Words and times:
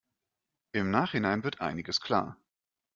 Im 0.71 0.89
Nachhinein 0.89 1.43
wird 1.43 1.61
einiges 1.61 2.01
klar. 2.01 2.35